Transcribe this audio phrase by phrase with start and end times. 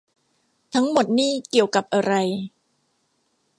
[0.73, 2.13] ทั้งหมดนี่เกี่ยวกับอะไร